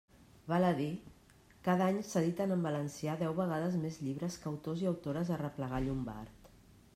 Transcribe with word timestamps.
Val 0.51 0.63
a 0.67 0.69
dir, 0.77 0.93
cada 1.67 1.89
any 1.93 1.99
s'editen 2.11 2.53
en 2.55 2.63
valencià 2.69 3.15
deu 3.19 3.37
vegades 3.41 3.77
més 3.83 4.01
llibres 4.07 4.39
que 4.43 4.49
autors 4.55 4.83
i 4.87 4.91
autores 4.95 5.33
arreplegà 5.37 5.85
Llombart. 5.87 6.51